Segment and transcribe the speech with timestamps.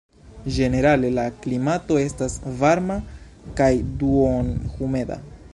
[0.53, 2.99] Ĝenerale la klimato estas varma
[3.61, 3.71] kaj
[4.03, 5.25] duonhumeda.